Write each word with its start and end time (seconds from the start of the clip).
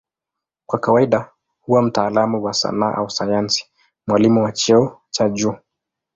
Kwa 0.65 0.79
kawaida 0.79 1.29
huwa 1.61 1.81
mtaalamu 1.81 2.43
wa 2.43 2.53
sanaa 2.53 2.93
au 2.95 3.09
sayansi, 3.09 3.65
mwalimu 4.07 4.43
wa 4.43 4.51
cheo 4.51 5.01
cha 5.11 5.29
juu. 5.29 5.55